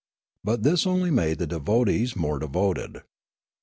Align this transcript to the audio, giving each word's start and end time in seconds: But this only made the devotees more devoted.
But 0.43 0.63
this 0.63 0.87
only 0.87 1.11
made 1.11 1.37
the 1.37 1.45
devotees 1.45 2.15
more 2.15 2.39
devoted. 2.39 3.03